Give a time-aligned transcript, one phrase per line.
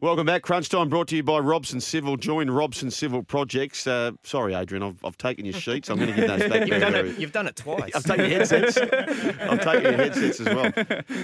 [0.00, 0.42] Welcome back.
[0.42, 2.16] Crunch Time brought to you by Robson Civil.
[2.18, 3.84] Join Robson Civil Projects.
[3.84, 5.90] Uh, sorry, Adrian, I've, I've taken your sheets.
[5.90, 6.68] I'm going to give those back.
[6.68, 7.18] You've done very- it.
[7.18, 7.90] You've done it twice.
[7.96, 8.76] I've taken your headsets.
[9.40, 10.72] I've taken your headsets as well.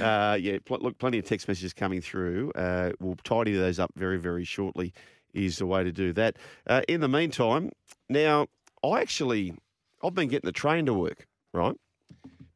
[0.03, 2.51] Uh, yeah, pl- look, plenty of text messages coming through.
[2.57, 4.93] Uh, we'll tidy those up very, very shortly.
[5.35, 6.37] Is the way to do that.
[6.67, 7.71] Uh, in the meantime,
[8.09, 8.47] now
[8.85, 9.55] I actually
[10.03, 11.75] I've been getting the train to work right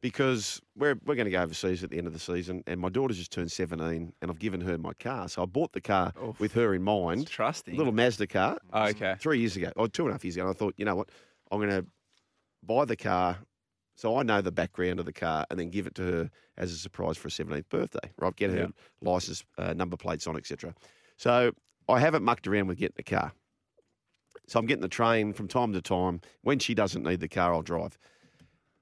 [0.01, 2.89] because we're we're going to go overseas at the end of the season, and my
[2.89, 6.13] daughter's just turned seventeen, and I've given her my car, so I bought the car
[6.39, 7.27] with her in mind.
[7.27, 7.75] trusting.
[7.75, 8.57] little Mazda car.
[8.73, 9.15] Oh, okay.
[9.19, 10.95] Three years ago, or two and a half years ago, and I thought, you know
[10.95, 11.09] what,
[11.51, 11.85] I'm going to
[12.63, 13.37] buy the car
[13.95, 16.71] so I know the background of the car and then give it to her as
[16.71, 18.33] a surprise for her 17th birthday, right?
[18.35, 18.67] Get her Yeah.
[19.01, 20.73] license, uh, number plates on, etc.
[21.17, 21.51] So
[21.89, 23.33] I haven't mucked around with getting the car.
[24.47, 26.21] So I'm getting the train from time to time.
[26.43, 27.97] When she doesn't need the car, I'll drive.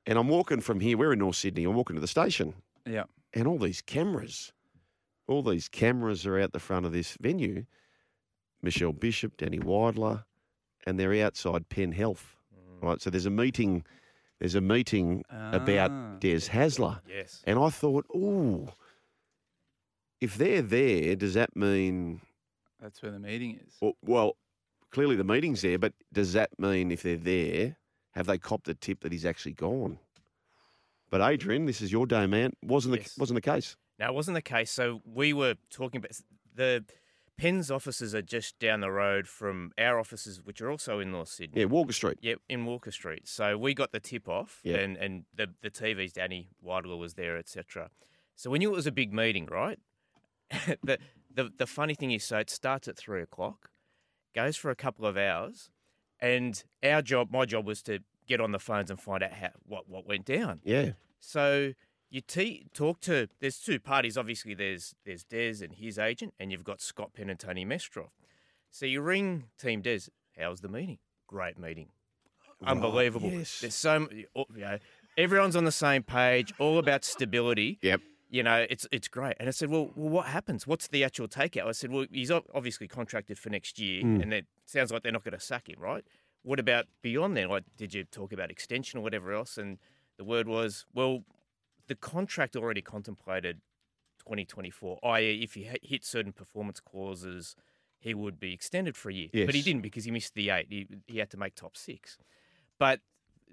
[0.07, 0.97] And I'm walking from here.
[0.97, 1.65] We're in North Sydney.
[1.65, 2.53] I'm walking to the station,
[2.85, 3.03] Yeah.
[3.33, 4.53] and all these cameras,
[5.27, 7.65] all these cameras are out the front of this venue.
[8.61, 10.23] Michelle Bishop, Danny Weidler,
[10.85, 12.35] and they're outside Penn Health.
[12.81, 12.99] Right.
[13.01, 13.83] So there's a meeting.
[14.39, 15.51] There's a meeting Ah.
[15.53, 17.01] about Des Hasler.
[17.07, 17.43] Yes.
[17.45, 18.69] And I thought, ooh,
[20.21, 22.21] if they're there, does that mean?
[22.79, 23.75] That's where the meeting is.
[23.81, 24.37] Well, well,
[24.91, 27.77] clearly the meeting's there, but does that mean if they're there,
[28.17, 29.99] have they copped the tip that he's actually gone?
[31.09, 32.51] But Adrian, this is your day, man.
[32.63, 33.17] wasn't the Yes.
[33.17, 33.77] wasn't the case?
[33.99, 34.69] Now, it wasn't the case.
[34.71, 36.11] So we were talking about
[36.53, 36.83] the
[37.37, 41.29] Penn's offices are just down the road from our offices, which are also in North
[41.29, 41.61] Sydney.
[41.61, 42.17] Yeah, Walker Street.
[42.21, 43.27] Yep, in Walker Street.
[43.27, 44.77] So we got the tip off, Yeah.
[44.77, 47.89] and and the the TV's Danny Weidler was there, etc.
[48.35, 49.79] So we knew it was a big meeting, right?
[50.83, 50.97] the
[51.31, 53.69] the the funny thing is, so it starts at three o'clock,
[54.35, 55.69] goes for a couple of hours,
[56.19, 59.49] and our job, my job, was to get on the phones and find out how
[59.65, 60.59] what what went down.
[60.63, 60.91] Yeah.
[61.19, 61.73] So
[62.09, 62.21] you
[62.73, 64.17] talk to there's two parties.
[64.17, 68.09] Obviously, there's there's Des and his agent, and you've got Scott Penn and Tony Mestrov.
[68.71, 70.01] So you ring Team Des.
[70.37, 70.99] How's the meeting?
[71.27, 71.89] Great meeting.
[72.65, 73.29] Unbelievable.
[73.29, 73.59] yes.
[73.61, 74.25] There's so you
[74.55, 74.79] know,
[75.17, 77.79] everyone's on the same page, all about stability.
[77.81, 78.01] Yep.
[78.29, 79.35] You know, it's it's great.
[79.39, 80.67] And I said, well, well, what happens?
[80.67, 81.65] What's the actual takeout?
[81.67, 84.21] I said, well, he's obviously contracted for next year, Mm.
[84.21, 86.03] and it sounds like they're not going to sack him, right?
[86.43, 87.47] What about beyond then?
[87.49, 89.57] Like, did you talk about extension or whatever else?
[89.57, 89.77] And
[90.17, 91.23] the word was, well,
[91.87, 93.61] the contract already contemplated
[94.19, 97.55] 2024, i.e., if he hit- certain performance clauses,
[97.99, 99.29] he would be extended for a year.
[99.33, 100.67] But he didn't because he missed the eight.
[100.69, 102.17] He, he had to make top six.
[102.77, 102.99] But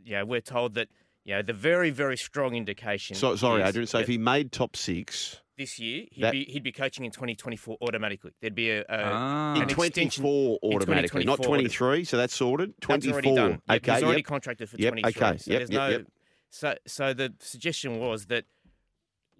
[0.05, 0.89] you know, we're told that
[1.25, 3.17] you know the very very strong indication.
[3.17, 3.87] So sorry, is Adrian.
[3.87, 7.11] So if he made top six this year he'd that- be he'd be coaching in
[7.13, 8.33] 2024 automatically.
[8.41, 9.55] There'd be a, a Ah.
[9.55, 12.05] in an twenty extension four in automatically, not twenty three.
[12.05, 12.71] So that's sorted.
[12.71, 13.37] That's Twenty already four.
[13.37, 13.51] done.
[13.53, 13.95] Yep, Okay.
[13.95, 14.27] he's already yep.
[14.27, 15.09] contracted for Yep, 23.
[15.29, 15.89] okay, So yep, there's yep, no.
[15.89, 16.07] yep.
[16.51, 18.45] So so the suggestion was that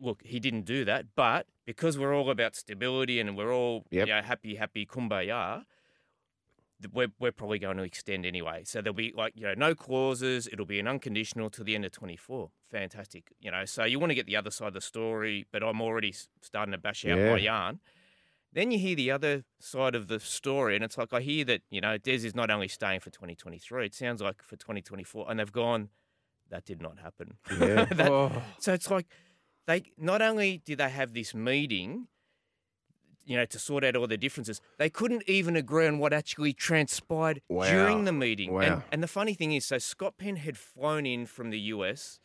[0.01, 4.07] look, he didn't do that, but because we're all about stability and we're all Yep.
[4.09, 5.65] you know, happy, happy, kumbaya.
[6.93, 8.63] We're, we're probably going to extend anyway.
[8.65, 10.49] So there'll be like, you know, no clauses.
[10.53, 12.51] It'll be an unconditional to the end of 24.
[12.71, 13.33] Fantastic.
[13.41, 15.81] You know, so you want to get the other side of the story, but I'm
[15.81, 17.31] already starting to bash out Yeah.
[17.33, 17.81] my yarn.
[18.53, 21.63] Then you hear the other side of the story, and it's like I hear that
[21.71, 23.87] you know Des is not only staying for 2023.
[23.87, 25.89] It sounds like for 2024, and they've gone.
[26.51, 27.39] That did not happen.
[27.59, 27.85] Yeah.
[27.95, 28.43] That- Oh.
[28.61, 29.07] So it's like
[29.67, 32.07] they not only did they have this meeting,
[33.25, 36.53] you know, to sort out all the differences, they couldn't even agree on what actually
[36.53, 37.69] transpired Wow.
[37.71, 38.51] during the meeting.
[38.51, 38.83] And, Wow.
[38.93, 42.21] and the funny thing is, so Scott Penn had flown in from the US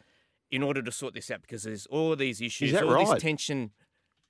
[0.52, 3.08] in order to sort this out because there's all these issues, that all right?
[3.08, 3.72] this tension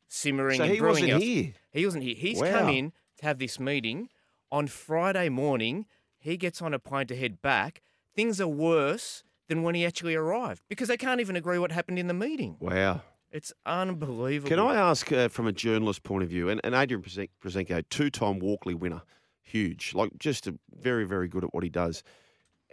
[0.07, 1.23] simmering So and he brewing wasn't else.
[1.23, 1.53] here.
[1.71, 2.15] He wasn't here.
[2.15, 2.51] He's Wow.
[2.51, 4.09] come in to have this meeting
[4.51, 5.85] on Friday morning.
[6.17, 7.81] He gets on a plane to head back.
[8.15, 11.97] Things are worse than when he actually arrived because they can't even agree what happened
[11.99, 12.57] in the meeting.
[12.59, 13.01] Wow.
[13.31, 14.49] It's unbelievable.
[14.49, 17.83] Can I ask uh, from a journalist point of view, and, and Adrian Presen- Presenko,
[17.89, 19.01] two time Walkley winner,
[19.43, 22.03] huge, like just a, very, very good at what he does.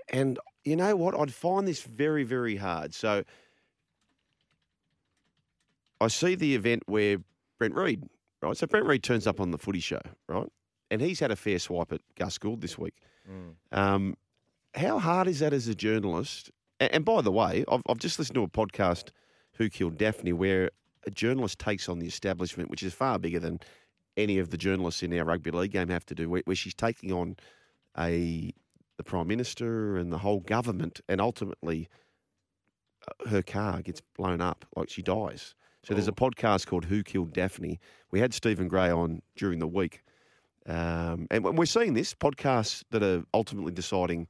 [0.08, 1.18] And you know what?
[1.18, 2.94] I'd find this very, very hard.
[2.94, 3.24] So
[6.00, 7.18] I see the event where
[7.58, 8.08] Brent Read,
[8.42, 8.56] right?
[8.56, 10.46] So Brent Read turns up on the footy show, right?
[10.90, 12.94] And he's had a fair swipe at Gus Gould this week.
[13.72, 14.14] Um,
[14.74, 16.50] how hard is that as a journalist?
[16.78, 19.08] And, and by the way, I've, I've just listened to a podcast,
[19.58, 20.70] Who Killed Daphne, where
[21.06, 23.60] a journalist takes on the establishment, which is far bigger than
[24.16, 26.74] any of the journalists in our rugby league game have to do, where, where she's
[26.74, 27.36] taking on
[27.98, 28.52] a
[28.96, 31.88] the prime minister and the whole government, and ultimately
[33.06, 35.54] uh, her car gets blown up, like she dies.
[35.84, 37.78] So there's a podcast called Who Killed Daphne.
[38.10, 40.02] We had Stephen Gray on during the week.
[40.66, 44.28] Um, and we're seeing this podcasts that are ultimately deciding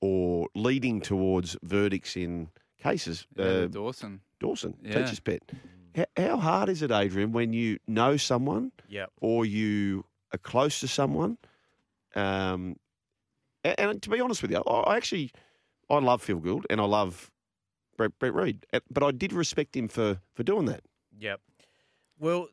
[0.00, 2.48] or leading towards verdicts in
[2.82, 3.26] cases.
[3.36, 4.22] Yeah, Uh, Dawson.
[4.40, 4.94] Dawson, Yeah.
[5.02, 5.42] teacher's pet.
[6.16, 9.06] How, hard is it, Adrian, when you know someone Yeah.
[9.20, 11.36] or you are close to someone?
[12.14, 12.76] Um,
[13.64, 15.30] and, and to be honest with you, I, I actually
[15.88, 17.30] I love Phil Gould and I love
[17.96, 20.82] Brett, Brett Reed, Uh, but I did respect him for for doing that.
[21.18, 21.40] Yep.
[22.18, 22.48] Well,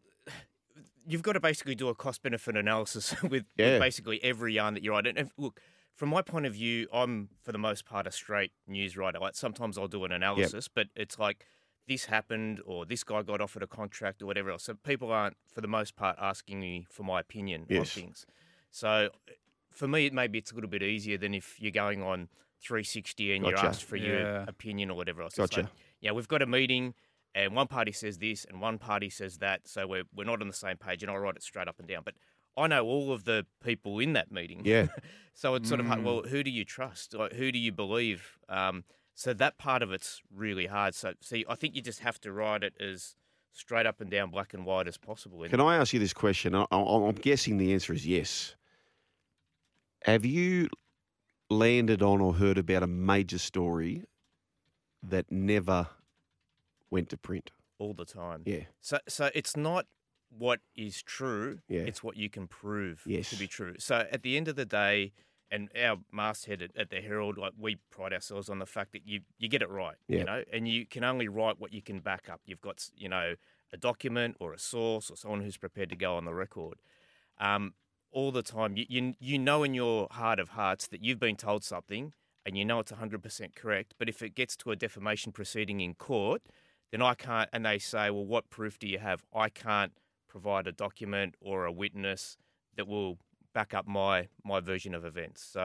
[1.07, 3.73] you've got to basically do a cost benefit analysis with, Yeah.
[3.73, 5.07] with basically every yarn that you write.
[5.07, 5.61] And if, look,
[5.95, 9.19] from my point of view, I'm for the most part a straight news writer.
[9.19, 11.45] Like sometimes I'll do an analysis, but it's like
[11.87, 14.63] this happened or this guy got offered a contract or whatever else.
[14.63, 17.91] So people aren't for the most part asking me for my opinion on Yes.
[17.91, 18.25] things.
[18.71, 19.09] So
[19.71, 22.29] for me, it maybe it's a little bit easier than if you're going on
[22.61, 25.37] 360 and you're asked for your opinion or whatever else.
[25.37, 25.61] It's Gotcha.
[25.61, 26.93] like, yeah, we've got a meeting
[27.35, 30.47] and one party says this and one party says that, so we're we're not on
[30.47, 32.01] the same page, and I'll write it straight up and down.
[32.03, 32.15] But
[32.57, 34.61] I know all of the people in that meeting.
[34.65, 34.87] Yeah.
[35.35, 35.99] so it's sort of hard.
[35.99, 36.03] Mm.
[36.03, 37.13] Well, who do you trust?
[37.13, 38.37] Like, who do you believe?
[38.49, 38.83] Um,
[39.19, 40.93] so that part of it's really hard.
[40.93, 43.15] So see, I think you just have to write it as
[43.51, 45.43] straight up and down, black and white as possible.
[45.49, 46.53] Can I ask you this question?
[46.53, 48.55] I, I, I'm guessing the answer is yes.
[50.03, 50.69] Have you
[51.49, 54.03] landed on or heard about a major story
[55.01, 55.87] that never
[56.91, 57.49] went to print?
[57.79, 58.41] all the time.
[58.45, 58.63] Yeah.
[58.81, 59.85] So so it's not
[60.29, 61.59] what is true.
[61.67, 61.81] Yeah.
[61.81, 63.29] It's what you can prove Yes.
[63.29, 63.75] to be true.
[63.79, 65.11] So at the end of the day,
[65.51, 69.07] and our masthead at, at the Herald, like we pride ourselves on the fact that
[69.07, 69.95] you you get it right.
[70.07, 70.19] Yeah.
[70.19, 72.41] You know, and you can only write what you can back up.
[72.45, 73.35] You've got you know
[73.73, 76.75] a document or a source or someone who's prepared to go on the record.
[77.39, 77.73] Um,
[78.11, 81.35] all the time, you, you you know in your heart of hearts that you've been
[81.35, 82.13] told something
[82.47, 83.94] and you know it's 100% correct.
[83.99, 86.44] But if it gets to a defamation proceeding in court,
[86.91, 87.49] then I can't.
[87.51, 89.25] And they say, well, what proof do you have?
[89.35, 89.91] I can't
[90.29, 92.38] provide a document or a witness
[92.77, 93.17] that will
[93.57, 94.15] back up my
[94.51, 95.39] my version of events.
[95.42, 95.63] So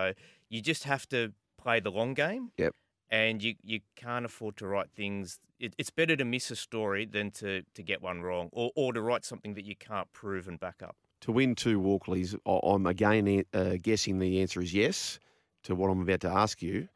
[0.48, 2.44] you just have to play the long game.
[2.56, 2.72] Yep.
[3.10, 5.38] And you, you can't afford to write things.
[5.60, 8.94] It, it's better to miss a story than to, to get one wrong, or, or
[8.94, 10.96] to write something that you can't prove and back up.
[11.26, 15.20] To win two Walkleys, I'm again uh, guessing the answer is yes
[15.64, 16.88] to what I'm about to ask you.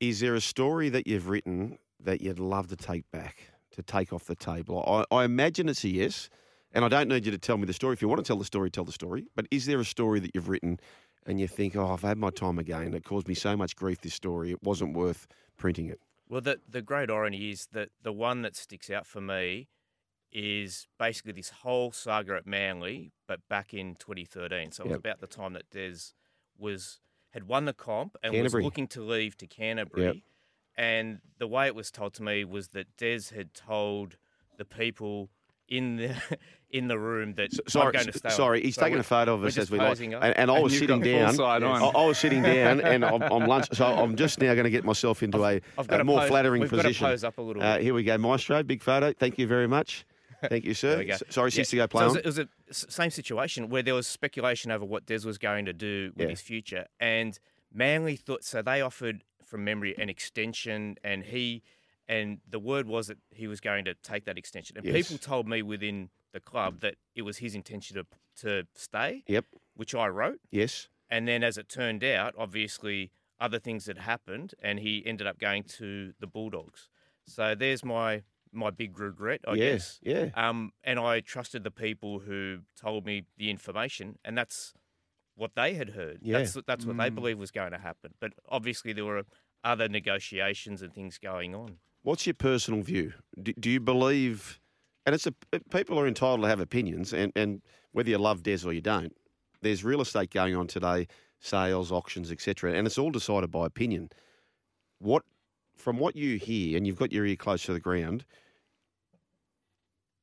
[0.00, 3.36] Is there a story that you've written that you'd love to take back,
[3.70, 4.84] to take off the table?
[4.86, 6.28] I, I imagine it's a yes,
[6.76, 7.94] and I don't need you to tell me the story.
[7.94, 9.26] If you want to tell the story, tell the story.
[9.34, 10.78] But is there a story that you've written
[11.24, 12.92] and you think, oh, I've had my time again.
[12.94, 14.52] It caused me so much grief, this story.
[14.52, 15.26] It wasn't worth
[15.56, 16.00] printing it.
[16.28, 19.68] Well, the the great irony is that the one that sticks out for me
[20.30, 24.72] is basically this whole saga at Manly, but back in 2013.
[24.72, 24.98] So it was Yep.
[25.00, 26.12] about the time that Des
[26.58, 27.00] was
[27.30, 28.62] had won the comp and Canterbury.
[28.62, 30.24] was looking to leave to Canterbury.
[30.76, 34.18] And the way it was told to me was that Des had told
[34.58, 35.30] the people
[35.68, 36.14] in the
[36.70, 38.28] in the room that S- I'm Sorry, going to stay.
[38.30, 40.58] sorry, he's So taking a photo of us as we like, posing and, and I
[40.60, 41.32] was you've sitting down.
[41.34, 41.62] side.
[41.62, 44.70] I, I was sitting down, and I'm, I'm lunch, so I'm just now going to
[44.70, 47.04] get myself into a, I've got a more pose- flattering we've position.
[47.04, 48.62] got to pose up a little Uh, here we go, Maestro.
[48.64, 49.12] Big photo.
[49.12, 50.04] Thank you very much.
[50.48, 50.90] Thank you, sir.
[50.90, 51.14] There we go.
[51.14, 51.54] S- Sorry, Yeah.
[51.54, 51.82] six to go.
[51.84, 52.16] So Play it was, on.
[52.16, 55.38] a- it was a s- same situation where there was speculation over what Des was
[55.38, 56.30] going to do with Yeah.
[56.30, 57.38] his future, and
[57.72, 58.60] Manly thought so.
[58.60, 61.62] They offered, from memory, an extension, and he,
[62.08, 64.76] and the word was that he was going to take that extension.
[64.76, 64.94] And Yes.
[65.08, 68.06] people told me within the club that it was his intention to
[68.42, 69.46] to stay, Yep.
[69.74, 70.40] which I wrote.
[70.50, 70.88] Yes.
[71.08, 73.10] And then, as it turned out, obviously
[73.40, 76.88] other things had happened, and he ended up going to the Bulldogs.
[77.24, 78.22] So there's my
[78.52, 79.98] my big regret, I yes.
[80.02, 80.14] guess.
[80.34, 80.48] Yeah.
[80.48, 84.72] Um, and I trusted the people who told me the information, and that's
[85.34, 86.18] what they had heard.
[86.22, 86.38] Yeah.
[86.38, 87.14] That's that's what they Mm.
[87.14, 88.14] believed was going to happen.
[88.20, 89.24] But obviously, there were
[89.64, 91.78] other negotiations and things going on.
[92.06, 93.14] What's your personal view?
[93.42, 94.60] Do, do you believe?
[95.04, 95.32] And it's a
[95.72, 99.12] people are entitled to have opinions, and, and whether you love Des or you don't,
[99.60, 101.08] there's real estate going on today,
[101.40, 104.10] sales, auctions, etc., and it's all decided by opinion.
[105.00, 105.24] What,
[105.74, 108.24] from what you hear, and you've got your ear close to the ground,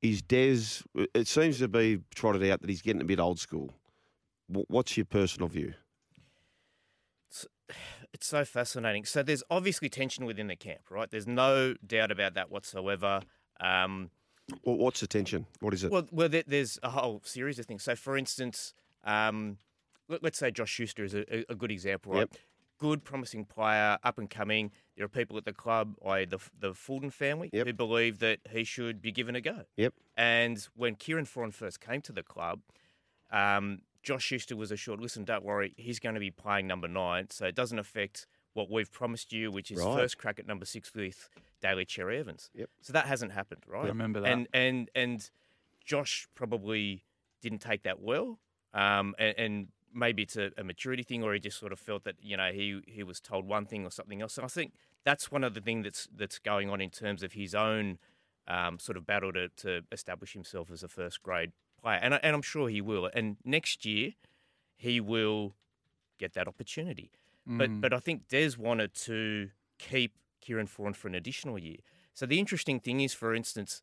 [0.02, 0.86] is Des?
[1.14, 3.74] It seems to be trotted out that he's getting a bit old school.
[4.48, 5.74] What's your personal view?
[7.30, 7.46] It's
[8.22, 9.06] so fascinating.
[9.06, 11.10] So there's obviously tension within the camp, right?
[11.10, 13.22] There's no doubt about that whatsoever.
[13.60, 14.12] Um,
[14.64, 15.46] Well, what's the tension?
[15.62, 15.92] What is it?
[15.92, 17.84] Well, well, there, there's a whole series of things.
[17.84, 19.58] So, for instance, um,
[20.10, 22.20] let, us say Josh Schuster is a, a good example, right?
[22.20, 22.38] Yep.
[22.80, 24.72] Good, promising player, up and coming.
[24.98, 27.68] There are people at the club, i.e., the the Fulton family, Yep.
[27.68, 29.62] who believe that he should be given a go.
[29.78, 29.94] Yep.
[30.18, 32.60] And when Kieran Foran first came to the club,
[33.32, 37.30] um, Josh Schuster was assured, listen, don't worry, he's going to be playing number nine,
[37.30, 39.96] so it doesn't affect what we've promised you, which is Right.
[39.96, 41.30] first crack at number six with
[41.62, 42.52] Daly Cherry Evans.
[42.54, 42.70] Yep.
[42.82, 43.86] So that hasn't happened, right?
[43.86, 44.30] I remember that.
[44.32, 45.30] And and and
[45.84, 47.06] Josh probably
[47.42, 48.40] didn't take that well,
[48.74, 52.04] um, and, and maybe it's a, a maturity thing, or he just sort of felt
[52.04, 54.38] that you know he he was told one thing or something else.
[54.38, 57.34] And I think that's one of the things that's that's going on in terms of
[57.34, 57.98] his own
[58.48, 61.54] um, sort of battle to to establish himself as a first grade
[61.84, 63.10] player, and I, and I'm sure he will.
[63.14, 64.14] And next year,
[64.76, 65.56] he will
[66.20, 67.12] get that opportunity.
[67.46, 67.82] But Mm.
[67.82, 71.78] but I think Des wanted to keep Kieran Foran for an additional year.
[72.14, 73.82] So the interesting thing is, for instance,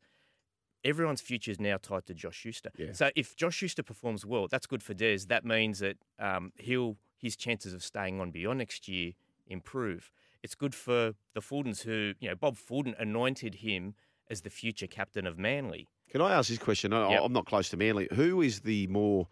[0.84, 2.70] everyone's future is now tied to Josh Schuster.
[2.78, 2.92] Yeah.
[2.92, 5.26] So if Josh Schuster performs well, that's good for Des.
[5.28, 9.12] That means that um, he'll his chances of staying on beyond next year
[9.46, 10.10] improve.
[10.42, 13.94] It's good for the Fultons, who you know Bob Fulton anointed him
[14.30, 15.86] as the future captain of Manly.
[16.10, 16.92] Can I ask this question?
[16.92, 17.22] I, Yep.
[17.24, 18.08] I'm not close to Manly.
[18.14, 19.28] Who is the more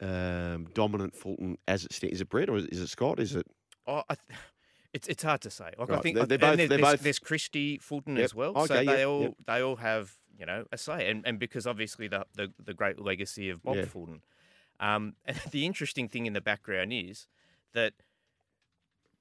[0.00, 2.16] um, dominant Fulton as it stands?
[2.16, 3.18] Is it Brett or is, it Scott?
[3.20, 3.46] Is it?
[3.86, 4.38] Oh, I th-
[4.92, 5.70] it's it's hard to say.
[5.78, 8.24] Like I think They're- they're both- there- they're there's, both- there's Christy Fulton Yep.
[8.24, 8.66] as well.
[8.66, 12.08] so they yep, all they all have you know a say, and and because obviously
[12.08, 13.84] the the, the great legacy of Bob Yeah.
[13.86, 14.22] Fulton.
[14.80, 17.26] Um, and the interesting thing in the background is
[17.74, 17.94] that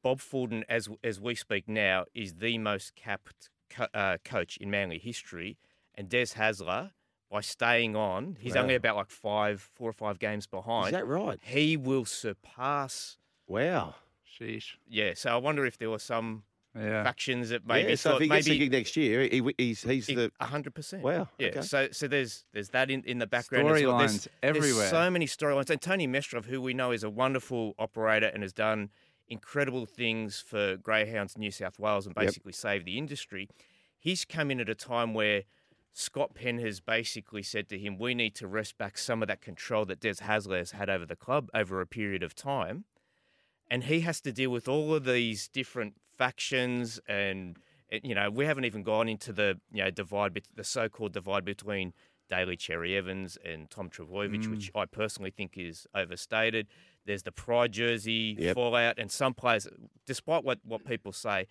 [0.02, 4.70] Bob Fulton, as as we speak now, is the most capped co- uh, coach in
[4.70, 5.58] Manly history,
[5.98, 6.92] and Des Hasler.
[7.32, 8.62] By staying on, he's Wow.
[8.62, 10.88] only about like five, four or five games behind.
[10.88, 11.40] Is that right?
[11.44, 13.96] He will surpass Wow.
[14.40, 14.76] Sheesh.
[14.88, 16.44] yeah, so I wonder if there were some
[16.78, 17.04] Yeah.
[17.04, 19.54] factions that maybe yeah, so if thought he gets the maybe gig next year, he,
[19.58, 21.04] he's he's the hundred percent.
[21.04, 21.48] Wow, Yeah.
[21.48, 21.62] okay.
[21.62, 23.98] So so there's there's that in, in the background as well.
[23.98, 24.74] There's, Storylines everywhere.
[24.74, 25.70] There's so many storylines.
[25.70, 28.92] And Tony Mestrov, who we know is a wonderful operator and has done
[29.28, 32.26] incredible things for Greyhounds New South Wales and Yep.
[32.26, 33.50] basically saved the industry.
[33.98, 35.44] He's come in at a time where
[35.98, 39.42] Scott Penn has basically said to him, "We need to wrest back some of that
[39.42, 42.86] control that Des Hasler has had over the club over a period of time."
[43.70, 47.58] and he has to deal with all of these different factions and
[47.92, 51.46] and, you know we haven't even gone into the you know divide the so-called divide
[51.46, 51.94] between
[52.28, 54.82] Daly Cherry Evans and Tom Trbojevic, which mm.
[54.82, 56.66] I personally think is overstated.
[57.06, 58.56] There's the pride jersey Yep.
[58.56, 59.68] fallout, and some players,
[60.08, 61.46] despite what, what people say,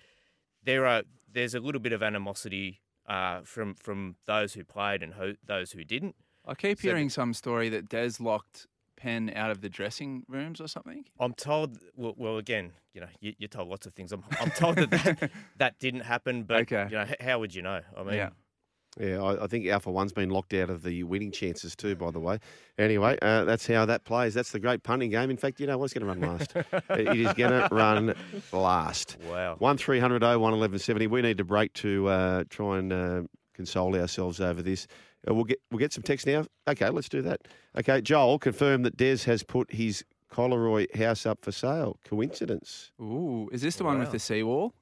[0.64, 5.14] there are there's a little bit of animosity uh, from from those who played and
[5.14, 6.14] who, those who didn't.
[6.46, 10.61] I keep So- hearing some story that Des locked Penn out of the dressing rooms
[10.61, 11.04] or something.
[11.18, 11.78] I'm told.
[11.96, 14.12] Well, well again, you know, you, you're told lots of things.
[14.12, 16.87] I'm, I'm told that, that that didn't happen, but Okay.
[16.90, 17.80] you know, h- how would you know?
[17.96, 18.30] I mean, yeah.
[18.98, 21.96] Yeah, I, I think Alpha One's been locked out of the winning chances too.
[21.96, 22.38] By the way,
[22.78, 24.34] anyway, uh, that's how that plays.
[24.34, 25.30] That's the great punting game.
[25.30, 26.54] In fact, you know what's going to run last?
[26.90, 28.14] it is going to run
[28.52, 29.16] last.
[29.28, 29.56] wow.
[29.58, 31.06] One 300 01 1170.
[31.08, 33.22] We need to break to uh, try and uh,
[33.54, 34.86] console ourselves over this.
[35.28, 36.44] Uh, we'll get we'll get some text now.
[36.68, 37.40] Okay, let's do that.
[37.76, 41.96] Okay, Joel confirmed that Des has put his Collaroy house up for sale.
[42.04, 42.90] Coincidence?
[43.00, 44.72] Ooh, is this the one with the seawall?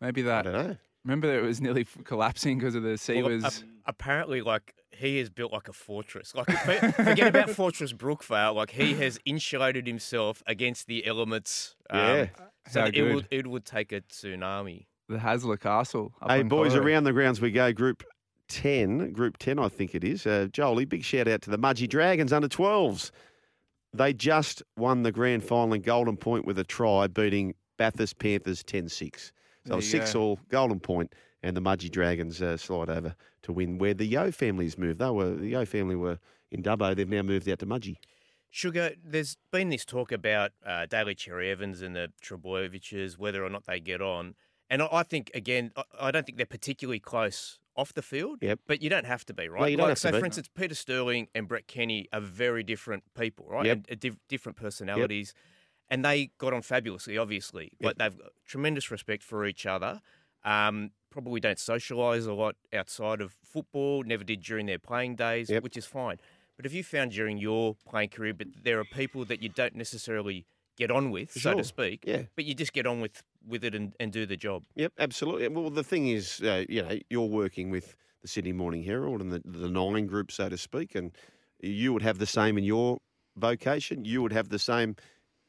[0.00, 0.46] Maybe that.
[0.46, 0.76] I don't know.
[1.04, 3.44] Remember that it was nearly collapsing because of the sea Well, was.
[3.44, 3.52] ap-
[3.86, 6.34] apparently, like he has built like a fortress.
[6.34, 6.46] Like
[6.92, 8.54] forget about Fortress Brookvale.
[8.54, 11.74] Like he has insulated himself against the elements.
[11.90, 12.26] um, Yeah.
[12.68, 14.86] so How that it would it would take a tsunami.
[15.08, 16.12] the Hasler Castle.
[16.26, 16.92] Hey, boys, Corrie.
[16.92, 17.72] around the grounds we go.
[17.72, 18.04] Group
[18.48, 20.26] 10, Group 10, I think it is.
[20.26, 23.10] Uh, Jolie, big shout out to the Mudgee Dragons under 12s.
[23.94, 28.62] They just won the grand final in Golden Point with a try, beating Bathurst Panthers
[28.62, 29.32] 10 6.
[29.64, 30.20] So There it was you 6 go.
[30.20, 34.30] all, Golden Point, and the Mudgee Dragons uh, slide over to win where the Yo
[34.30, 34.98] families moved.
[34.98, 36.18] They were The Yo family were
[36.50, 36.94] in Dubbo.
[36.94, 37.96] They've now moved out to Mudgee.
[38.50, 43.48] Sugar, there's been this talk about uh, Daly Cherry Evans and the Trbojevics, whether or
[43.48, 44.34] not they get on.
[44.68, 48.38] And I, I think, again, I, I don't think they're particularly close off the field.
[48.42, 48.60] Yep.
[48.66, 49.60] But you don't have to be, right?
[49.62, 50.18] No, you don't like, have to so, be.
[50.18, 53.64] for instance, Peter Sterling and Brett Kenny are very different people, right?
[53.66, 53.86] Yep.
[53.88, 55.32] And, diff- different personalities.
[55.92, 57.72] And they got on fabulously, obviously.
[57.78, 60.00] But they've got tremendous respect for each other.
[60.42, 65.50] Um, probably don't socialise a lot outside of football, never did during their playing days,
[65.50, 65.62] Yep.
[65.62, 66.16] which is fine.
[66.56, 69.74] But have you found during your playing career, but there are people that you don't
[69.74, 70.46] necessarily
[70.78, 72.22] get on with, so to speak, Yeah.
[72.36, 74.64] but you just get on with, with it and, and do the job.
[74.74, 75.48] Yep, absolutely.
[75.48, 79.30] Well, the thing is, uh, you know, you're working with the Sydney Morning Herald and
[79.30, 81.12] the, the nine group, so to speak, and
[81.60, 82.98] you would have the same in your
[83.36, 84.06] vocation.
[84.06, 84.96] You would have the same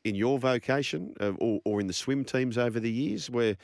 [0.04, 3.56] in your vocation uh, or, or in the swim teams over the years where,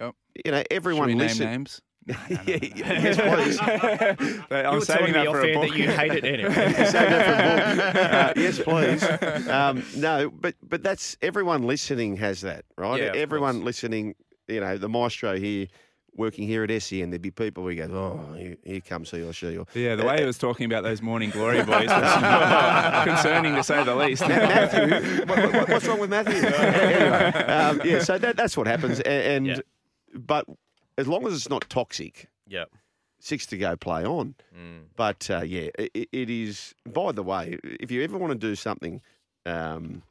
[0.00, 0.14] Yep.
[0.44, 1.46] you know, Should everyone we name listen.
[1.50, 1.82] names?
[2.46, 3.58] yes, please.
[4.50, 5.68] I'm you were saving that me for off a book.
[5.68, 6.52] that you hate it anyway.
[6.74, 8.12] Save that for a book.
[8.12, 9.48] Uh, yes, please.
[9.48, 13.00] Um, no, but but that's everyone listening has that, right?
[13.00, 14.16] Yeah, everyone listening,
[14.48, 15.68] you know, the maestro here,
[16.14, 19.32] working here at SEN, there'd be people who go, oh, here, here comes he or
[19.32, 19.56] she.
[19.56, 23.62] Or, Yeah, the way he was talking about those morning glory boys was concerning to
[23.62, 24.26] say the least.
[24.28, 26.34] Matthew, what, what- what's wrong with Matthew?
[26.46, 29.00] anyway, um, yeah, so that, that's what happens.
[29.00, 29.56] a- And, Yeah.
[30.14, 30.46] but
[30.98, 32.64] as long as it's not toxic, yeah.
[33.18, 34.34] six to go, play on.
[34.56, 34.82] Mm.
[34.96, 36.74] But uh, yeah, it, it is.
[36.86, 39.00] By the way, if you ever want to do something,
[39.46, 40.02] um,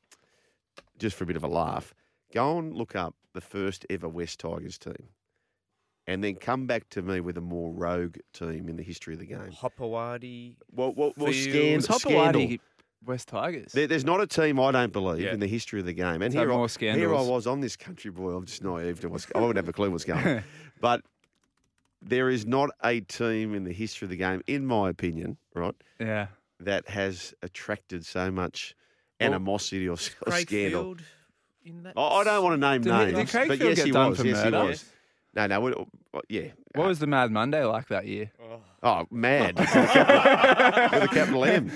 [0.97, 1.93] just for a bit of a laugh,
[2.33, 5.09] go and look up the first ever West Tigers team,
[6.07, 9.19] and then come back to me with a more rogue team in the history of
[9.19, 9.51] the game.
[9.51, 10.55] Hopoate.
[10.71, 11.85] Well, well, well Fields.
[11.85, 12.57] scan, Was scandal.
[13.05, 13.71] West Tigers?
[13.71, 15.33] There, there's not a team I don't believe Yeah.
[15.33, 16.21] in the history of the game.
[16.21, 18.31] And Let's here I, more here I was on this country boy.
[18.31, 19.25] I'm just naive to what's.
[19.33, 20.43] I wouldn't have a clue what's going on.
[20.81, 21.01] But
[22.01, 25.75] there is not a team in the history of the game, in my opinion, right,
[25.99, 26.27] Yeah.
[26.59, 28.75] that has attracted so much
[29.19, 30.83] Well, animosity or, or Craig scandal.
[30.83, 31.01] Field
[31.63, 31.93] in that.
[31.95, 33.85] I, I don't want to name Did he- did names, Craig but Field yes, get
[33.85, 34.19] he done was.
[34.19, 34.61] for Yes, murder?
[34.63, 34.85] he was.
[35.33, 35.73] No, no, we-
[36.29, 36.49] yeah.
[36.75, 38.31] What was the Mad Monday like that year?
[38.83, 41.71] Oh, mad with a capital, with a capital M.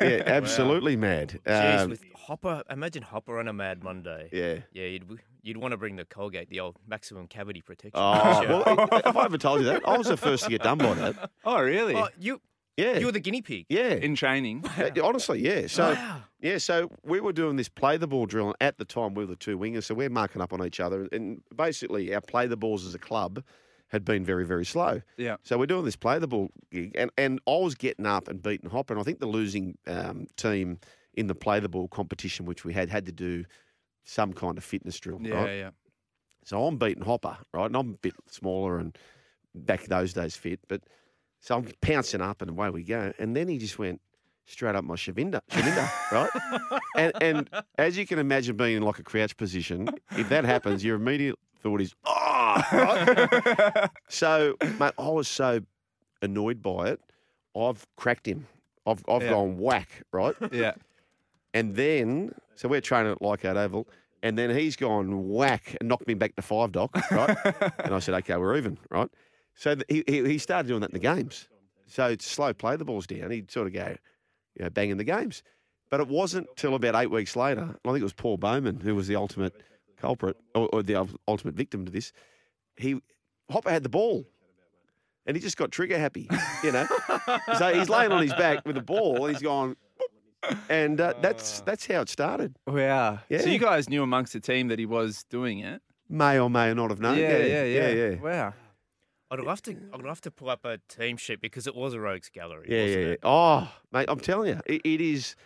[0.00, 1.40] Yeah, absolutely mad.
[1.44, 4.28] Jeez, Um, with Hopper, imagine Hopper on a Mad Monday.
[4.32, 4.58] yeah.
[4.72, 7.92] Yeah, you'd you'd want to bring the Colgate, the old maximum cavity protection.
[8.00, 8.62] Oh, Sure.
[8.64, 9.82] well, have I ever told you that?
[9.88, 11.30] I was the first to get done by that.
[11.44, 11.94] Oh, really?
[11.94, 12.40] Oh, you
[12.78, 12.98] Yeah.
[12.98, 13.66] you were the guinea pig.
[13.68, 13.94] yeah.
[13.94, 14.64] In training.
[14.78, 15.66] Uh, honestly, yeah.
[15.66, 16.22] So, Wow.
[16.40, 18.46] yeah, so we were doing this play the ball drill.
[18.48, 20.78] And at the time, we were the two wingers, so we're marking up on each
[20.80, 21.08] other.
[21.12, 23.42] And basically, our play the balls as a club
[23.88, 25.00] had been very, very slow.
[25.16, 25.36] Yeah.
[25.42, 28.40] So we're doing this play the ball gig, and, and I was getting up and
[28.42, 28.94] beating Hopper.
[28.94, 30.78] And I think the losing um, team
[31.14, 33.44] in the play the ball competition, which we had, had to do
[34.04, 35.18] some kind of fitness drill.
[35.22, 35.56] Yeah, right?
[35.56, 35.70] yeah.
[36.44, 37.66] So I'm beating Hopper, right?
[37.66, 38.96] And I'm a bit smaller and
[39.54, 40.82] back those days fit, but
[41.40, 43.12] so I'm pouncing up and away we go.
[43.18, 44.00] And then he just went
[44.46, 46.30] straight up my Shavinda, Shavinda right?
[46.96, 50.82] And, and as you can imagine being in like a crouch position, if that happens,
[50.84, 53.90] your immediate thought is, oh, right?
[54.08, 55.60] so, mate, I was so
[56.22, 57.00] annoyed by it.
[57.56, 58.46] I've cracked him.
[58.86, 59.30] I've, I've Yeah.
[59.30, 60.34] gone whack, right?
[60.52, 60.74] Yeah.
[61.54, 63.88] And then, so we're training at Leichhardt Oval,
[64.22, 67.36] and then he's gone whack and knocked me back to five, Doc, right?
[67.84, 69.08] and I said, okay, we're even, right?
[69.58, 71.48] So he, he, he started doing that in the games.
[71.86, 73.32] So it's slow play the balls down.
[73.32, 73.96] He'd sort of go,
[74.54, 75.42] you know, bang in the games.
[75.90, 78.78] But it wasn't till about eight weeks later, and I think it was Paul Bowman
[78.78, 79.54] who was the ultimate
[79.96, 82.12] culprit or, or the ultimate victim to this.
[82.76, 83.00] He
[83.50, 84.26] Hopper had the ball.
[85.26, 86.26] And he just got trigger happy,
[86.64, 86.86] you know.
[87.58, 89.76] so he's laying on his back with the ball, and he's gone,
[90.70, 92.56] and uh, that's that's how it started.
[92.66, 93.18] Wow.
[93.28, 93.40] Yeah.
[93.40, 95.82] So you guys knew amongst the team that he was doing it?
[96.08, 97.18] May or may not have known.
[97.18, 98.54] yeah, yeah, yeah, yeah, Wow.
[99.30, 99.76] I'd love to.
[99.92, 102.66] I'd love to pull up a team sheet because it was a rogues gallery.
[102.68, 103.12] yeah, wasn't yeah, yeah.
[103.12, 103.20] it?
[103.22, 105.36] Oh, mate, I'm telling you, it, it is,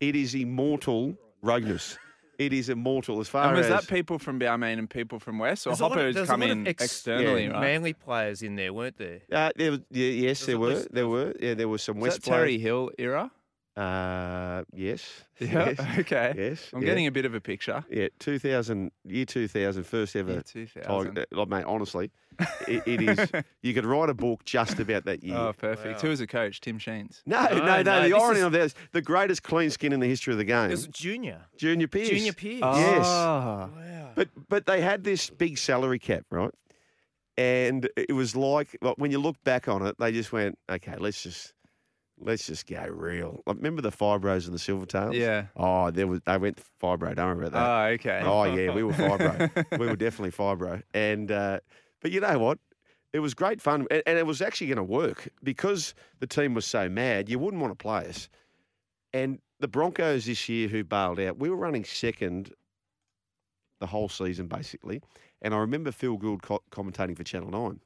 [0.00, 1.96] it is immortal rogueness.
[2.38, 5.18] It is immortal as far as And was as that people from Balmain and people
[5.18, 7.50] from West, or There's a lot Hopper's there's a come lot in ex- externally, Yeah.
[7.52, 7.60] right?
[7.60, 9.20] Manly players in there, weren't there?
[9.30, 11.96] Uh, there was, yeah, yes, There's there were, least- there were, yeah, there was some
[12.00, 12.58] Was West that Terry.
[12.58, 13.30] Hill era?
[13.76, 15.68] Uh, yes, Yeah.
[15.78, 16.34] yes, Okay.
[16.36, 16.70] yes.
[16.74, 16.86] I'm yeah.
[16.88, 17.84] getting a bit of a picture.
[17.90, 21.14] yeah, 2000, year 2000, first ever Year 2000.
[21.14, 21.26] Tiger.
[21.36, 22.10] uh, mate, honestly,
[22.68, 23.30] it, it is.
[23.62, 25.36] You could write a book just about that year.
[25.36, 25.96] Oh, perfect.
[25.96, 26.00] Wow.
[26.02, 26.60] Who was a coach?
[26.60, 27.22] Tim Sheens.
[27.26, 29.70] no, no, No, no, no, The this irony is- of that is the greatest clean
[29.70, 30.66] skin in the history of the game.
[30.70, 31.42] It was junior.
[31.56, 32.08] Junior Pearce.
[32.08, 32.60] Junior Pearce.
[32.60, 33.04] Yes.
[33.06, 33.68] Ah.
[33.74, 34.10] Wow.
[34.14, 36.52] But but they had this big salary cap, right?
[37.38, 40.96] And it was like, like when you look back on it, they just went, okay,
[40.98, 41.54] let's just
[42.20, 43.42] let's just go real.
[43.46, 45.14] Like, remember the Fibros and the Silvertails?
[45.14, 45.46] Yeah.
[45.56, 47.14] Oh, there was they went Fibro.
[47.14, 47.68] Don't worry about that.
[47.68, 48.22] Oh, okay.
[48.24, 49.78] Oh yeah, we were fibro.
[49.78, 50.82] we were definitely fibro.
[50.94, 51.60] And uh,
[52.00, 52.58] but you know what?
[53.12, 56.54] It was great fun, and, and it was actually going to work because the team
[56.54, 57.28] was so mad.
[57.28, 58.28] You wouldn't want to play us.
[59.12, 62.52] And the Broncos this year, who bailed out, we were running second
[63.80, 65.00] the whole season basically.
[65.42, 67.80] And I remember Phil Gould co- commentating for Channel Nine.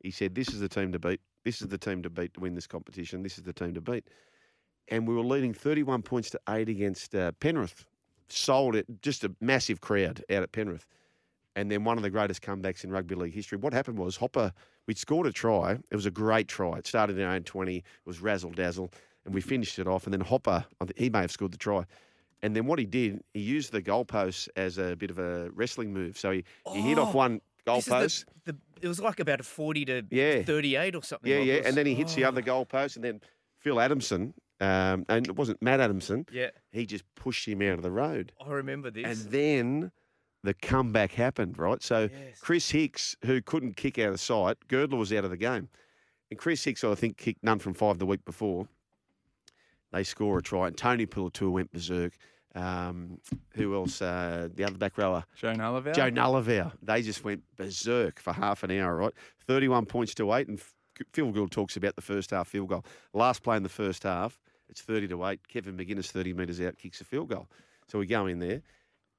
[0.00, 1.20] He said, "This is the team to beat.
[1.44, 3.22] This is the team to beat to win this competition.
[3.22, 4.08] This is the team to beat."
[4.88, 7.86] And we were leading 31 points to eight against uh, Penrith.
[8.28, 10.86] Sold it, just a massive crowd out at Penrith.
[11.56, 13.58] And then one of the greatest comebacks in rugby league history.
[13.58, 14.52] What happened was Hopper,
[14.86, 15.72] we'd scored a try.
[15.72, 16.78] It was a great try.
[16.78, 17.76] It started in our own 20.
[17.76, 18.90] It was razzle dazzle.
[19.24, 20.04] And we finished it off.
[20.04, 21.84] And then Hopper, I think he may have scored the try.
[22.42, 25.92] And then what he did, he used the goalpost as a bit of a wrestling
[25.94, 26.18] move.
[26.18, 28.24] So he, he hit off Oh, one goalpost.
[28.44, 30.42] The, the, it was like about a 40 to Yeah.
[30.42, 31.30] 38 or something.
[31.30, 31.54] Yeah, like yeah.
[31.64, 32.28] And then he hits the Oh.
[32.28, 32.96] other goalpost.
[32.96, 33.20] And then
[33.60, 37.82] Phil Adamson, um, and it wasn't Matt Adamson, Yeah, he just pushed him out of
[37.82, 38.32] the road.
[38.44, 39.22] I remember this.
[39.24, 39.92] And then
[40.42, 41.82] the comeback happened, right?
[41.82, 42.38] So Yes.
[42.40, 45.70] Chris Hicks, who couldn't kick out of sight, Girdler was out of the game.
[46.30, 48.68] And Chris Hicks, I think, kicked none from five the week before.
[49.92, 52.16] They score a try, and Tony Puletua went berserk.
[52.54, 53.18] Um,
[53.54, 54.00] who else?
[54.00, 55.92] Uh, the other back rower, Joe Nulliver.
[55.92, 56.72] Joe Nulliver.
[56.82, 59.12] They just went berserk for half an hour, right?
[59.46, 60.46] 31 points to eight.
[60.48, 60.74] And F-
[61.12, 62.84] Phil Gould talks about the first half field goal.
[63.12, 64.38] Last play in the first half,
[64.68, 65.46] it's 30 to eight.
[65.48, 67.48] Kevin McGuinness, 30 metres out, kicks a field goal.
[67.88, 68.62] So we go in there.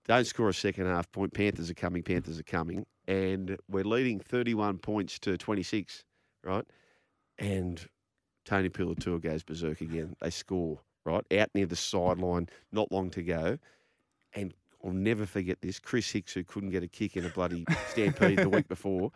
[0.08, 1.34] Don't score a second half point.
[1.34, 2.04] Panthers are coming.
[2.04, 2.86] Panthers are coming.
[3.08, 6.06] And we're leading 31 points to 26,
[6.44, 6.66] right?
[7.38, 7.86] And
[8.46, 10.16] Tony Puletua goes berserk again.
[10.22, 11.24] They score, right?
[11.40, 13.58] Out near the sideline, not long to go.
[14.34, 15.80] And I'll never forget this.
[15.80, 19.12] Chris Hicks, who couldn't get a kick in a bloody stampede the week before,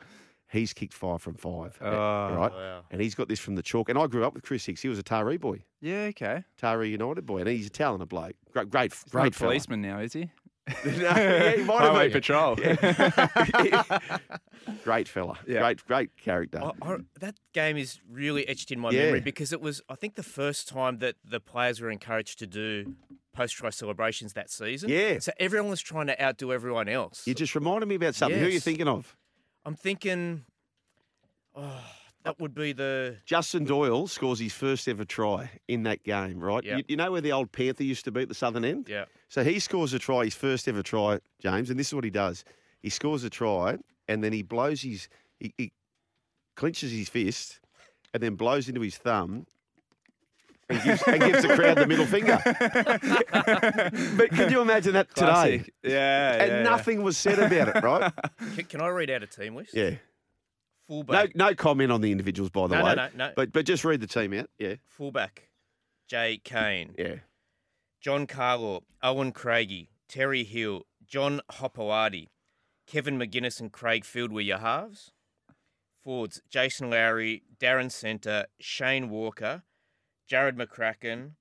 [0.51, 1.77] he's kicked five from five.
[1.81, 1.85] Oh.
[1.87, 2.51] Eh, right?
[2.51, 2.81] Wow.
[2.91, 3.89] And he's got this from the chalk.
[3.89, 4.81] And I grew up with Chris Hicks.
[4.81, 6.43] He was a Taree boy, Yeah, okay.
[6.61, 7.39] Taree United boy.
[7.39, 8.35] And he's a talented bloke.
[8.53, 9.49] Great, great, He's not great fella.
[9.51, 10.31] policeman now, is he?
[10.85, 12.13] no, yeah, he might have Highway been.
[12.13, 12.55] Patrol.
[14.83, 15.37] Great fella.
[15.47, 15.59] Yeah.
[15.61, 16.61] Great, great character.
[16.63, 19.05] I, I, that game is really etched in my Yeah.
[19.05, 22.47] memory because it was, I think, the first time that the players were encouraged to
[22.47, 22.95] do
[23.33, 24.89] post try celebrations that season.
[24.89, 25.19] Yeah.
[25.19, 27.25] So everyone was trying to outdo everyone else.
[27.25, 28.39] You just reminded me about something.
[28.39, 29.15] Who are you thinking of?
[29.65, 30.45] I'm thinking,
[31.55, 31.81] oh,
[32.23, 33.17] that would be the.
[33.25, 36.63] Justin Doyle scores his first ever try in that game, right?
[36.63, 36.77] Yeah.
[36.77, 38.87] You, you know where the old Panther used to be at the southern end?
[38.89, 39.05] Yeah.
[39.29, 42.09] So he scores a try, his first ever try, James, and this is what he
[42.09, 42.43] does.
[42.81, 43.77] He scores a try,
[44.07, 45.07] and then he blows his,
[45.39, 45.71] he, he
[46.55, 47.59] clenches his fist,
[48.13, 49.45] and then blows into his thumb,
[50.69, 52.39] and gives, and gives the crowd the middle finger.
[54.17, 55.63] but can you imagine that today?
[55.83, 56.63] Yeah, And yeah, yeah.
[56.63, 58.11] nothing was said about it, right?
[58.55, 59.73] Can, can I read out a team list?
[59.73, 59.91] Yeah.
[60.89, 61.35] No, Fullback.
[61.35, 62.95] no comment on the individuals, by the No, no, way.
[62.95, 63.33] no, no.
[63.35, 64.49] But but just read the team out.
[64.57, 65.49] Yeah, Fullback.
[66.07, 66.95] Jay Kane.
[66.97, 67.15] yeah.
[68.01, 72.27] John Carlaw, Owen Craigie, Terry Hill, John Hopoate,
[72.87, 75.11] Kevin McGuinness, and Craig Field were your halves.
[76.03, 79.63] Forwards, Jason Lowry, Darren Senter, Shane Walker,
[80.31, 81.31] Jarrod McCracken,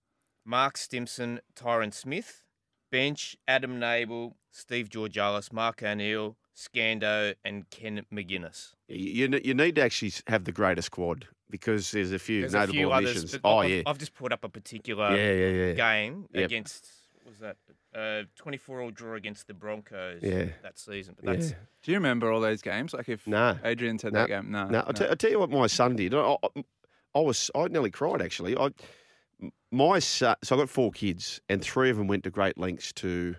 [0.44, 2.42] Mark Stimson, Tyron Smith.
[2.90, 8.72] Bench, Adam Nable, Steve Georgalis, Mark O'Neill, Scando, and Ken McGuinness.
[8.88, 12.70] You, you need to actually have the greater squad because there's a few There's notable
[12.72, 13.18] a few omissions.
[13.34, 13.38] others.
[13.42, 15.72] but oh I've, yeah, I've just put up a particular yeah, yeah, yeah.
[15.74, 16.44] game Yep.
[16.44, 16.88] against
[17.22, 17.56] what was that
[17.94, 20.46] uh, 24 all draw against the Broncos Yeah.
[20.62, 21.14] that season.
[21.22, 21.48] But Yeah.
[21.82, 22.92] Do you remember all those games?
[22.92, 23.56] Like if No.
[23.64, 24.20] Adrian said No.
[24.20, 24.66] that game, no.
[24.68, 26.12] No, I'll, T- I'll tell you what my son did.
[26.12, 26.64] I, I,
[27.14, 28.56] I was I nearly cried actually.
[28.56, 28.70] I
[29.70, 32.92] my son, so I got four kids, and three of them went to great lengths
[32.94, 33.36] to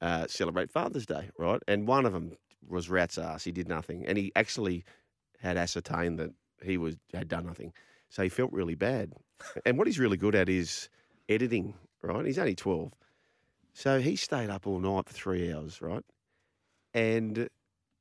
[0.00, 1.60] uh, celebrate Father's Day, right?
[1.68, 2.36] And one of them
[2.68, 3.44] was rat's ass.
[3.44, 4.84] He did nothing, and he actually
[5.40, 6.30] had ascertained that
[6.62, 7.72] he was had done nothing,
[8.08, 9.12] so he felt really bad.
[9.66, 10.88] and what he's really good at is
[11.28, 12.24] editing, right?
[12.24, 12.92] He's only twelve,
[13.72, 16.04] so he stayed up all night for three hours, right?
[16.92, 17.48] And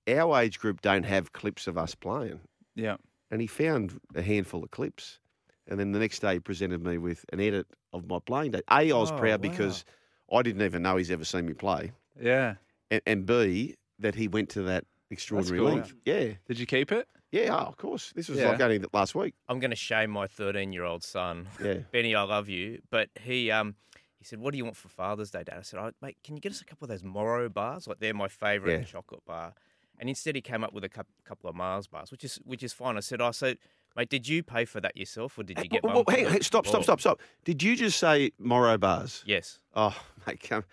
[0.08, 2.40] our age group don't have clips of us playing
[2.76, 2.98] Yeah.
[3.32, 5.20] and he found a handful of clips.
[5.68, 8.62] And then the next day, he presented me with an edit of my playing day.
[8.70, 9.50] A, I was Oh, proud wow.
[9.50, 9.86] because
[10.32, 11.94] I didn't even know he's ever seen me play.
[12.22, 12.56] Yeah.
[12.92, 15.68] And, and B, that he went to that extraordinary cool.
[15.76, 15.94] length.
[16.06, 16.32] Yeah.
[16.48, 17.08] Did you keep it?
[17.32, 18.12] Yeah, oh, of course.
[18.16, 18.50] This was Yeah.
[18.50, 19.34] like only th- last week.
[19.48, 21.48] I'm going to shame my 13 year old son.
[21.64, 21.80] Yeah.
[21.92, 23.76] Benny, I love you, but he um
[24.20, 26.36] he said, "What do you want for Father's Day, Dad?" I said, oh, "Mate, can
[26.36, 27.88] you get us a couple of those Moro bars?
[27.88, 28.84] Like they're my favourite Yeah.
[28.86, 29.54] chocolate bar."
[30.00, 32.64] And instead, he came up with a coup couple of Mars bars, which is which
[32.64, 32.98] is fine.
[32.98, 33.58] I said, "I said,
[33.96, 36.14] mate, did you pay for that yourself, or did you get Well, one?" well, from
[36.16, 37.22] hang, the hang, stop, stop, stop, stop.
[37.46, 39.24] Did you just say Moro bars?
[39.26, 39.60] Yes.
[39.76, 39.96] Oh,
[40.28, 40.64] mate, come.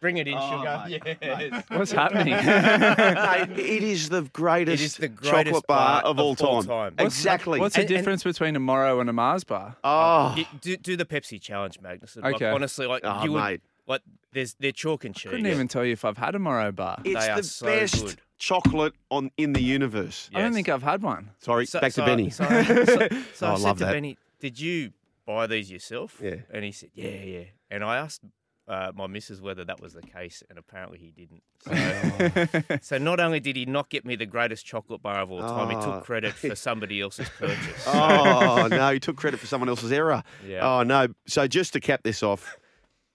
[0.00, 1.04] Bring it in, Oh, sugar.
[1.04, 1.64] mate, yes.
[1.68, 2.32] What's happening?
[2.34, 6.42] Mate, it is the greatest, It is the greatest chocolate bar, bar of all of
[6.42, 6.94] all time.
[6.96, 7.06] time.
[7.06, 7.60] Exactly.
[7.60, 9.76] What's the And- and- difference between a Moro and a Mars bar?
[9.84, 12.16] oh, Y- do, do the Pepsi challenge, Magnus.
[12.16, 12.50] Like, Okay.
[12.50, 13.60] honestly, like Oh, you would, mate.
[13.86, 14.02] like
[14.32, 15.30] there's they're chalk and cheese.
[15.30, 16.98] Couldn't even tell you if I've had a Moro bar.
[17.04, 18.20] it's They are the so best good.
[18.48, 20.28] Chocolate on in the universe.
[20.34, 20.54] I don't Yes.
[20.54, 21.30] think I've had one.
[21.40, 22.30] Sorry, So- back so- to Benny.
[22.30, 23.08] So, so, so
[23.46, 23.92] Oh, I I said love to that.
[23.92, 24.92] Benny, "Did you
[25.26, 26.36] buy these yourself?" Yeah.
[26.50, 28.20] And he said, "Yeah, yeah." And I asked
[28.66, 31.42] uh, my missus whether that was the case, and apparently he didn't.
[31.66, 35.40] So, so not only did he not get me the greatest chocolate bar of all
[35.40, 35.80] time, he Oh.
[35.96, 37.84] took credit for somebody else's purchase.
[37.86, 40.22] Oh no, he took credit for someone else's error.
[40.46, 40.66] Yeah.
[40.66, 41.08] Oh no.
[41.26, 42.56] So just to cap this off,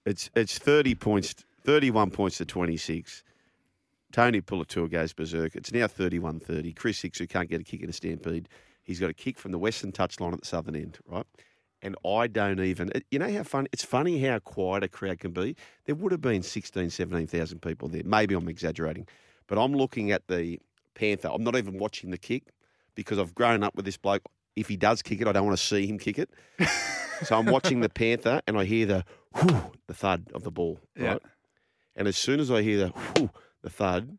[0.06, 3.22] it's it's thirty points, thirty-one points to twenty-six.
[4.12, 5.54] Tony Puletua goes berserk.
[5.54, 6.74] It's now 31-30.
[6.74, 8.48] Chris Hicks, who can't get a kick in a stampede,
[8.82, 11.26] he's got a kick from the western touchline at the southern end, right?
[11.82, 15.20] And I don't even, uh, you know how fun, it's funny how quiet a crowd
[15.20, 15.56] can be.
[15.86, 18.02] There would have been 16, 17,000 people there.
[18.04, 19.06] Maybe I'm exaggerating.
[19.46, 20.60] But I'm looking at the
[20.94, 21.30] Panther.
[21.32, 22.52] I'm not even watching the kick
[22.94, 24.22] because I've grown up with this bloke.
[24.56, 26.30] If he does kick it, I don't want to see him kick it.
[27.22, 29.04] so I'm watching the Panther and I hear the
[29.36, 30.78] whew, the thud of the ball.
[30.96, 31.12] Yeah.
[31.12, 31.22] Right?
[31.96, 33.30] And as soon as I hear the whew,
[33.62, 34.18] the thud,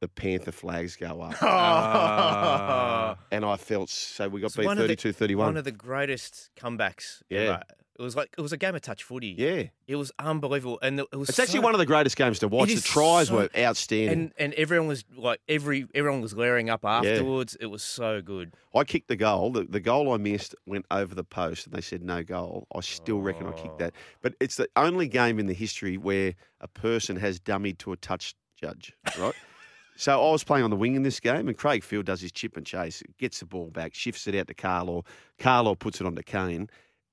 [0.00, 1.34] the Panther flags go up.
[1.42, 3.16] Ah.
[3.30, 5.46] and I felt so we got It's beat one of the- 32 31.
[5.46, 7.40] One of the greatest comebacks Yeah.
[7.40, 7.62] ever.
[7.98, 9.34] It was like it was a game of touch footy.
[9.36, 9.64] yeah.
[9.88, 12.72] It was unbelievable, and it was It's actually one of the greatest games to watch.
[12.72, 14.10] The tries so- were outstanding.
[14.10, 17.56] and and everyone was like every everyone was glaring up afterwards.
[17.60, 18.54] It was so good.
[18.74, 19.50] I kicked the goal.
[19.50, 22.68] The, the goal I missed went over the post, and they said no goal.
[22.72, 23.94] I still reckon I kicked that.
[23.96, 24.00] Oh.
[24.22, 27.96] But it's the only game in the history where a person has dummied to a
[27.96, 29.34] touch judge, right?
[29.96, 32.30] so I was playing on the wing in this game, and Craig Field does his
[32.30, 35.04] chip and chase, gets the ball back, shifts it out to Carlaw.
[35.40, 36.68] Carlaw puts it on to Kane,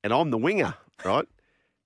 [0.06, 1.28] and I'm the winger, right?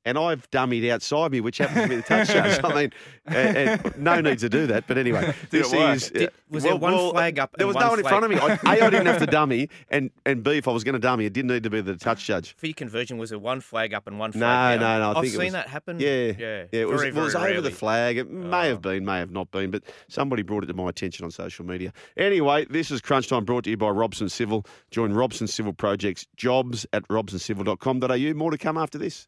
[0.05, 2.63] And I've dummied outside me, which happens to be the touch judge.
[2.63, 2.91] I mean,
[3.25, 4.87] and, and no need to do that.
[4.87, 6.09] But anyway, this is.
[6.09, 8.37] Did- was there one flag up There was one no one in front of me.
[8.37, 10.93] flag- I, a, I didn't have to dummy, and and B, if I was going
[10.93, 12.55] to dummy, it didn't need to be the touch judge.
[12.57, 14.99] For your conversion, was there one flag up and one No, flag down?
[14.99, 15.99] no, no, I I've think seen was- that happen.
[15.99, 16.65] Yeah, yeah, yeah.
[16.71, 18.17] It was, very, it was very over the flag.
[18.17, 18.79] It may have oh.
[18.79, 21.93] been, may have not been, but somebody brought it to my attention on social media.
[22.17, 24.65] Anyway, this is Crunch Time brought to you by Robson Civil.
[24.91, 28.33] Join Robson Civil Projects jobs at robsoncivil.com.au.
[28.33, 29.27] More to come after this.